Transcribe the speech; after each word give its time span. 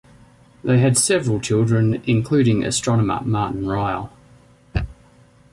They 0.63 0.79
had 0.79 0.97
several 0.97 1.39
children, 1.39 2.01
including 2.07 2.63
astronomer 2.65 3.21
Martin 3.23 3.67
Ryle. 3.67 4.11